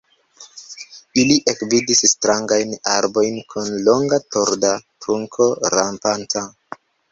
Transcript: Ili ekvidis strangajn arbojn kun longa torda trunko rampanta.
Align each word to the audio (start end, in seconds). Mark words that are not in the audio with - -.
Ili 1.23 1.35
ekvidis 1.53 2.01
strangajn 2.13 2.73
arbojn 2.95 3.37
kun 3.53 3.69
longa 3.89 4.21
torda 4.37 4.75
trunko 4.83 5.51
rampanta. 5.79 6.47